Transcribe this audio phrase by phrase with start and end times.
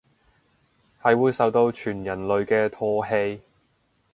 [0.99, 3.41] 係會受到全人類嘅唾棄